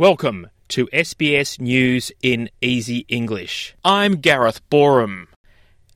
Welcome 0.00 0.48
to 0.68 0.86
SBS 0.94 1.60
News 1.60 2.10
in 2.22 2.48
Easy 2.62 3.04
English. 3.10 3.74
I'm 3.84 4.14
Gareth 4.14 4.66
Boreham. 4.70 5.28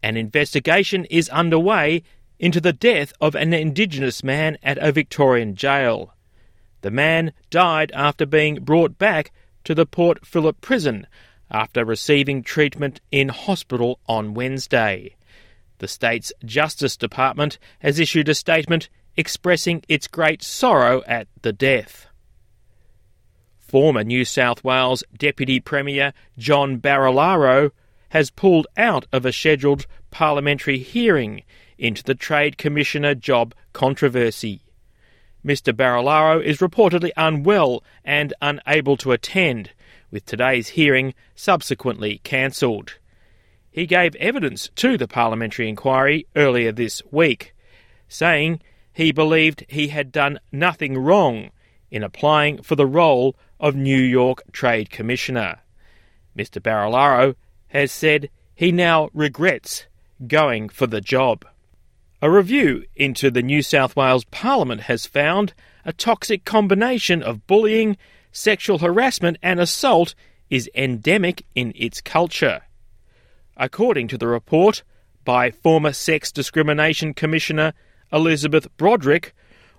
An 0.02 0.18
investigation 0.18 1.06
is 1.06 1.30
underway 1.30 2.02
into 2.38 2.60
the 2.60 2.74
death 2.74 3.14
of 3.18 3.34
an 3.34 3.54
Indigenous 3.54 4.22
man 4.22 4.58
at 4.62 4.76
a 4.76 4.92
Victorian 4.92 5.54
jail. 5.54 6.12
The 6.82 6.90
man 6.90 7.32
died 7.48 7.92
after 7.92 8.26
being 8.26 8.56
brought 8.56 8.98
back 8.98 9.32
to 9.64 9.74
the 9.74 9.86
Port 9.86 10.26
Phillip 10.26 10.60
prison 10.60 11.06
after 11.50 11.82
receiving 11.82 12.42
treatment 12.42 13.00
in 13.10 13.30
hospital 13.30 14.00
on 14.06 14.34
Wednesday. 14.34 15.16
The 15.78 15.88
state's 15.88 16.30
Justice 16.44 16.98
Department 16.98 17.58
has 17.78 17.98
issued 17.98 18.28
a 18.28 18.34
statement 18.34 18.90
expressing 19.16 19.82
its 19.88 20.08
great 20.08 20.42
sorrow 20.42 21.02
at 21.06 21.26
the 21.40 21.54
death. 21.54 22.08
Former 23.74 24.04
New 24.04 24.24
South 24.24 24.62
Wales 24.62 25.02
Deputy 25.18 25.58
Premier 25.58 26.12
John 26.38 26.78
Barilaro 26.78 27.72
has 28.10 28.30
pulled 28.30 28.68
out 28.76 29.04
of 29.12 29.26
a 29.26 29.32
scheduled 29.32 29.88
parliamentary 30.12 30.78
hearing 30.78 31.42
into 31.76 32.04
the 32.04 32.14
Trade 32.14 32.56
Commissioner 32.56 33.16
job 33.16 33.52
controversy. 33.72 34.60
Mr. 35.44 35.72
Barilaro 35.72 36.40
is 36.40 36.58
reportedly 36.58 37.10
unwell 37.16 37.82
and 38.04 38.32
unable 38.40 38.96
to 38.96 39.10
attend, 39.10 39.70
with 40.08 40.24
today's 40.24 40.68
hearing 40.68 41.12
subsequently 41.34 42.20
cancelled. 42.22 42.98
He 43.72 43.86
gave 43.86 44.14
evidence 44.14 44.70
to 44.76 44.96
the 44.96 45.08
parliamentary 45.08 45.68
inquiry 45.68 46.28
earlier 46.36 46.70
this 46.70 47.02
week, 47.10 47.56
saying 48.06 48.62
he 48.92 49.10
believed 49.10 49.64
he 49.68 49.88
had 49.88 50.12
done 50.12 50.38
nothing 50.52 50.96
wrong 50.96 51.50
in 51.90 52.04
applying 52.04 52.62
for 52.62 52.76
the 52.76 52.86
role 52.86 53.34
of 53.64 53.74
New 53.74 53.96
York 53.96 54.42
Trade 54.52 54.90
Commissioner. 54.90 55.60
Mr. 56.36 56.60
Barilaro 56.60 57.34
has 57.68 57.90
said 57.90 58.28
he 58.54 58.70
now 58.70 59.08
regrets 59.14 59.86
going 60.26 60.68
for 60.68 60.86
the 60.86 61.00
job. 61.00 61.46
A 62.20 62.30
review 62.30 62.84
into 62.94 63.30
the 63.30 63.42
New 63.42 63.62
South 63.62 63.96
Wales 63.96 64.26
Parliament 64.26 64.82
has 64.82 65.06
found 65.06 65.54
a 65.82 65.94
toxic 65.94 66.44
combination 66.44 67.22
of 67.22 67.46
bullying, 67.46 67.96
sexual 68.32 68.80
harassment, 68.80 69.38
and 69.42 69.58
assault 69.58 70.14
is 70.50 70.68
endemic 70.74 71.46
in 71.54 71.72
its 71.74 72.02
culture. 72.02 72.64
According 73.56 74.08
to 74.08 74.18
the 74.18 74.26
report 74.26 74.82
by 75.24 75.50
former 75.50 75.94
Sex 75.94 76.30
Discrimination 76.30 77.14
Commissioner 77.14 77.72
Elizabeth 78.12 78.68
Broderick, 78.76 79.34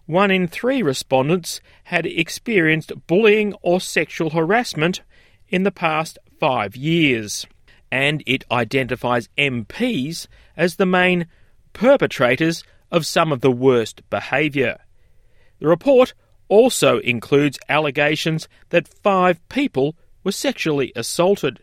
one 0.06 0.32
in 0.32 0.48
three 0.48 0.82
respondents 0.82 1.62
had 1.86 2.06
experienced 2.06 2.92
bullying 3.08 3.54
or 3.62 3.82
sexual 3.82 4.32
harassment 4.32 5.02
in 5.50 5.64
the 5.64 5.72
past 5.72 6.18
five 6.40 6.76
years, 6.76 7.46
and 7.92 8.24
it 8.26 8.44
identifies 8.52 9.30
MPs 9.38 10.28
as 10.56 10.76
the 10.76 10.86
main 10.86 11.28
perpetrators 11.74 12.64
of 12.92 13.06
some 13.06 13.32
of 13.32 13.42
the 13.42 13.52
worst 13.52 14.08
behaviour. 14.10 14.78
The 15.60 15.68
report 15.68 16.14
also 16.48 17.00
includes 17.00 17.60
allegations 17.70 18.48
that 18.70 18.88
five 18.88 19.48
people 19.50 19.96
were 20.24 20.32
sexually 20.32 20.92
assaulted. 20.96 21.62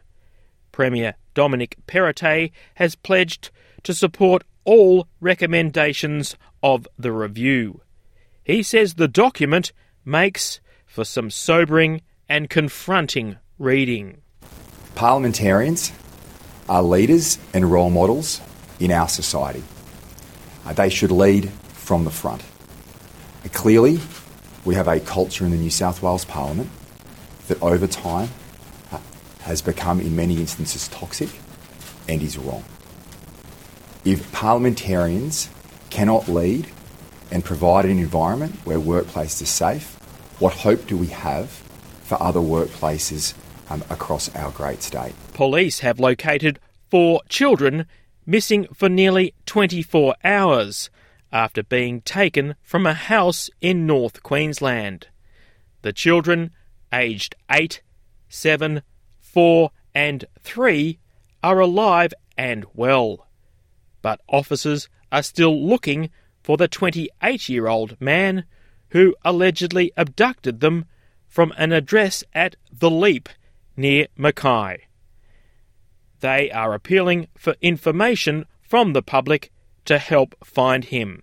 Premier 0.73 1.15
Dominic 1.35 1.77
Perrottet 1.87 2.51
has 2.75 2.95
pledged 2.95 3.51
to 3.83 3.95
support 3.95 4.45
all 4.65 5.07
recommendations 5.21 6.37
of 6.63 6.87
the 6.99 7.13
review. 7.13 7.81
He 8.45 8.63
says 8.63 8.95
the 8.95 9.09
document 9.09 9.73
makes 10.05 10.61
for 10.85 11.05
some 11.05 11.31
sobering 11.31 12.03
and 12.29 12.51
confronting 12.51 13.37
reading. 13.59 14.21
Parliamentarians 14.95 15.93
are 16.69 16.83
leaders 16.83 17.39
and 17.55 17.71
role 17.71 17.91
models 17.91 18.41
in 18.81 18.91
our 18.91 19.09
society. 19.09 19.63
Uh, 20.67 20.73
they 20.73 20.89
should 20.89 21.11
lead 21.13 21.51
from 21.51 22.05
the 22.05 22.11
front. 22.11 22.43
Uh, 23.45 23.49
clearly, 23.53 24.01
we 24.65 24.75
have 24.75 24.89
a 24.89 24.99
culture 25.01 25.45
in 25.45 25.51
the 25.51 25.57
New 25.57 25.71
South 25.71 26.03
Wales 26.03 26.25
Parliament 26.25 26.71
that 27.49 27.63
over 27.63 27.87
time 27.87 28.29
uh, 28.91 28.99
has 29.43 29.63
become, 29.63 30.01
in 30.01 30.17
many 30.17 30.37
instances, 30.37 30.89
toxic 30.89 31.31
and 32.09 32.23
is 32.23 32.37
wrong. 32.39 32.65
If 34.05 34.31
parliamentarians 34.33 35.49
cannot 35.91 36.29
lead 36.29 36.67
and 37.33 37.43
provide 37.43 37.87
an 37.87 37.99
environment 37.99 38.55
where 38.65 38.79
workplaces 38.79 39.43
are 39.43 39.47
safe, 39.47 39.97
what 40.39 40.53
hope 40.53 40.87
do 40.87 40.97
we 40.97 41.07
have 41.07 41.49
for 42.05 42.23
other 42.23 42.41
workplaces 42.41 43.35
um, 43.71 43.83
across 43.89 44.33
our 44.37 44.51
great 44.51 44.83
state? 44.83 45.15
Police 45.33 45.81
have 45.81 45.99
located 45.99 46.61
four 46.91 47.23
children 47.31 47.87
missing 48.27 48.67
for 48.75 48.89
nearly 48.91 49.35
24 49.47 50.15
hours 50.23 50.91
after 51.33 51.63
being 51.63 52.03
taken 52.03 52.55
from 52.63 52.87
a 52.87 52.93
house 52.93 53.49
in 53.63 53.87
North 53.87 54.23
Queensland. 54.23 55.09
The 55.81 55.93
children, 55.95 56.51
aged 56.93 57.35
8, 57.51 57.81
7, 58.29 58.83
4, 59.21 59.71
and 59.95 60.27
3, 60.41 60.99
are 61.43 61.61
alive 61.61 62.13
and 62.37 62.67
well. 62.75 63.27
But 64.03 64.21
officers 64.29 64.91
are 65.11 65.23
still 65.23 65.67
looking 65.67 66.11
for 66.43 66.57
the 66.57 66.69
28 66.69 67.49
year 67.49 67.69
old 67.69 68.01
man 68.01 68.45
who 68.91 69.15
allegedly 69.25 69.93
abducted 69.97 70.61
them 70.61 70.85
from 71.29 71.53
an 71.57 71.73
address 71.73 72.23
at 72.35 72.57
The 72.71 72.91
Leap 72.91 73.29
near 73.77 74.07
Mackay. 74.17 74.87
They 76.21 76.51
are 76.51 76.75
appealing 76.75 77.29
for 77.37 77.57
information 77.61 78.45
from 78.61 78.93
the 78.93 79.03
public 79.03 79.51
to 79.87 79.99
help 79.99 80.35
find 80.45 80.85
him. 80.85 81.23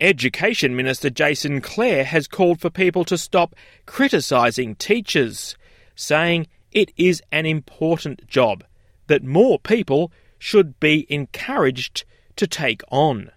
Education 0.00 0.74
Minister 0.74 1.08
Jason 1.08 1.60
Clare 1.60 2.04
has 2.04 2.26
called 2.26 2.60
for 2.60 2.70
people 2.70 3.04
to 3.04 3.16
stop 3.16 3.54
criticising 3.86 4.74
teachers, 4.74 5.56
saying 5.94 6.48
it 6.72 6.92
is 6.96 7.22
an 7.30 7.46
important 7.46 8.26
job 8.26 8.64
that 9.06 9.22
more 9.22 9.58
people 9.58 10.12
should 10.38 10.78
be 10.80 11.06
encouraged 11.08 12.04
to 12.36 12.46
take 12.46 12.82
on. 12.90 13.30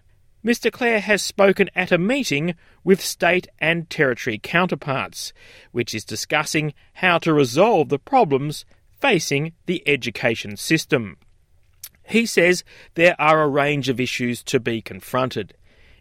Mr. 0.48 0.72
Clare 0.72 1.00
has 1.00 1.20
spoken 1.20 1.68
at 1.76 1.92
a 1.92 1.98
meeting 1.98 2.54
with 2.82 3.02
state 3.02 3.46
and 3.58 3.90
territory 3.90 4.40
counterparts, 4.42 5.34
which 5.72 5.94
is 5.94 6.06
discussing 6.06 6.72
how 6.94 7.18
to 7.18 7.34
resolve 7.34 7.90
the 7.90 7.98
problems 7.98 8.64
facing 8.98 9.52
the 9.66 9.86
education 9.86 10.56
system. 10.56 11.18
He 12.02 12.24
says 12.24 12.64
there 12.94 13.14
are 13.18 13.42
a 13.42 13.46
range 13.46 13.90
of 13.90 14.00
issues 14.00 14.42
to 14.44 14.58
be 14.58 14.80
confronted, 14.80 15.52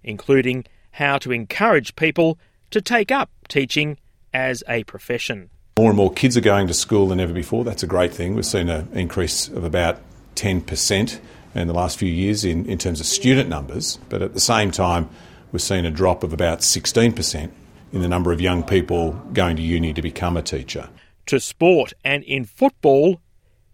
including 0.01 0.63
how 0.91 1.17
to 1.17 1.33
encourage 1.33 1.97
people 1.97 2.39
to 2.71 2.79
take 2.79 3.11
up 3.11 3.29
teaching 3.49 3.97
as 4.33 4.63
a 4.69 4.85
profession. 4.85 5.49
More 5.77 5.89
and 5.89 5.97
more 5.97 6.13
kids 6.13 6.37
are 6.37 6.41
going 6.41 6.67
to 6.67 6.73
school 6.73 7.09
than 7.09 7.19
ever 7.19 7.33
before. 7.33 7.65
That's 7.65 7.83
a 7.83 7.87
great 7.87 8.13
thing. 8.13 8.33
We've 8.33 8.45
seen 8.45 8.69
an 8.69 8.87
increase 8.93 9.49
of 9.49 9.65
about 9.65 9.99
10% 10.35 11.19
in 11.57 11.67
the 11.67 11.73
last 11.73 11.97
few 11.97 12.11
years 12.11 12.45
in, 12.45 12.65
in 12.65 12.77
terms 12.77 12.99
of 12.99 13.05
student 13.05 13.49
numbers, 13.49 13.99
but 14.09 14.21
at 14.21 14.33
the 14.33 14.39
same 14.39 14.71
time, 14.71 15.09
we've 15.51 15.61
seen 15.61 15.85
a 15.85 15.91
drop 15.91 16.23
of 16.23 16.33
about 16.33 16.59
16% 16.59 17.51
in 17.91 18.01
the 18.01 18.07
number 18.07 18.31
of 18.31 18.41
young 18.41 18.63
people 18.63 19.11
going 19.33 19.55
to 19.55 19.61
uni 19.61 19.93
to 19.93 20.01
become 20.01 20.37
a 20.37 20.41
teacher. 20.41 20.89
To 21.27 21.39
sport 21.39 21.93
and 22.03 22.23
in 22.23 22.45
football, 22.45 23.21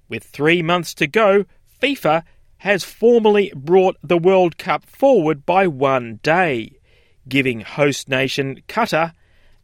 with 0.09 0.23
three 0.23 0.61
months 0.61 0.93
to 0.95 1.07
go, 1.07 1.45
FIFA 1.81 2.23
has 2.57 2.83
formally 2.83 3.51
brought 3.55 3.97
the 4.01 4.17
World 4.17 4.57
Cup 4.57 4.85
forward 4.85 5.45
by 5.45 5.67
one 5.67 6.19
day, 6.23 6.79
giving 7.27 7.61
host 7.61 8.07
nation 8.07 8.61
Qatar 8.67 9.13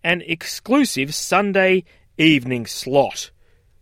an 0.04 0.22
exclusive 0.26 1.14
Sunday 1.14 1.84
evening 2.18 2.66
slot 2.66 3.32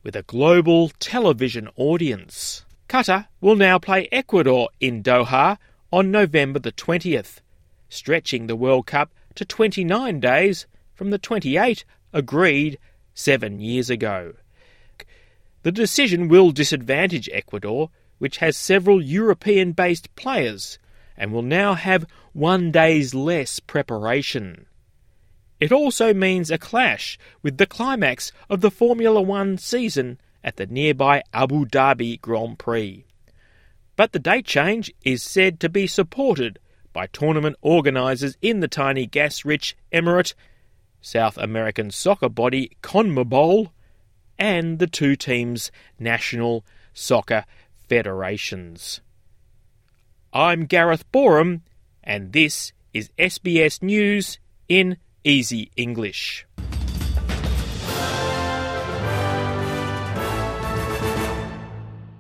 with 0.04 0.16
a 0.16 0.24
global 0.24 0.90
television 1.00 1.68
audience. 1.76 2.64
Qatar 2.88 3.28
will 3.42 3.58
now 3.58 3.78
play 3.78 4.08
Ecuador 4.12 4.70
in 4.80 5.04
Doha 5.04 5.58
on 5.92 6.10
November 6.10 6.60
the 6.60 6.72
20th, 6.72 7.42
stretching 7.90 8.48
the 8.48 8.56
World 8.56 8.88
Cup 8.88 9.12
to 9.36 9.44
29 9.44 10.20
days 10.22 10.68
from 10.96 11.10
the 11.10 11.18
28 11.18 11.84
agreed 12.14 12.78
seven 13.14 13.60
years 13.60 13.90
ago. 13.90 14.34
The 15.64 15.72
decision 15.72 16.30
will 16.30 16.52
disadvantage 16.52 17.30
Ecuador, 17.34 17.90
which 18.20 18.38
has 18.38 18.56
several 18.56 19.02
European 19.02 19.74
based 19.74 20.16
players 20.16 20.80
and 21.18 21.34
will 21.34 21.42
now 21.42 21.74
have 21.74 22.06
one 22.32 22.72
day's 22.72 23.14
less 23.14 23.60
preparation. 23.60 24.66
It 25.60 25.72
also 25.74 26.14
means 26.14 26.52
a 26.52 26.58
clash 26.58 27.18
with 27.42 27.58
the 27.58 27.66
climax 27.66 28.32
of 28.50 28.62
the 28.62 28.72
Formula 28.72 29.22
One 29.22 29.58
season 29.58 30.20
at 30.48 30.56
the 30.56 30.66
nearby 30.66 31.22
Abu 31.34 31.66
Dhabi 31.66 32.22
Grand 32.22 32.58
Prix. 32.58 33.04
But 33.98 34.14
the 34.14 34.20
date 34.20 34.46
change 34.46 34.90
is 35.04 35.22
said 35.22 35.60
to 35.60 35.68
be 35.68 35.88
supported 35.88 36.58
by 36.94 37.08
tournament 37.08 37.58
organisers 37.62 38.38
in 38.42 38.62
the 38.62 38.70
tiny 38.70 39.06
gas 39.06 39.44
rich 39.44 39.76
Emirate, 39.92 40.36
South 41.02 41.38
American 41.38 41.92
soccer 41.92 42.30
body 42.30 42.78
CONMEBOL, 42.82 43.72
and 44.40 44.80
the 44.80 44.88
two 44.88 45.18
teams' 45.18 45.70
national 46.00 46.64
soccer 46.94 47.44
federations. 47.90 49.02
I'm 50.32 50.66
Gareth 50.66 51.12
Boreham, 51.12 51.64
and 52.02 52.32
this 52.32 52.72
is 52.94 53.10
SBS 53.20 53.82
News 53.82 54.40
in 54.70 54.96
Easy 55.26 55.72
English. 55.76 56.48